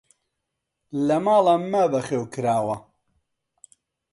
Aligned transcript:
لە 1.07 1.17
ماڵە 1.25 1.55
مە 1.71 1.83
بەخێو 1.93 2.23
کراوە! 2.33 2.77